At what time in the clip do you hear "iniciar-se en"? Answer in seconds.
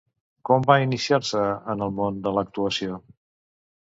0.85-1.85